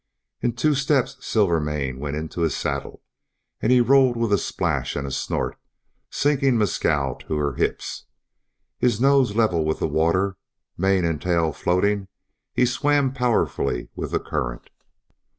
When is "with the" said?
9.63-9.87, 13.95-14.19